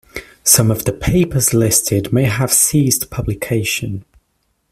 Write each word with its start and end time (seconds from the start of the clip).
Some 0.43 0.71
of 0.71 0.85
the 0.85 0.93
papers 0.93 1.53
listed 1.53 2.11
may 2.11 2.23
have 2.23 2.51
ceased 2.51 3.11
publication. 3.11 4.03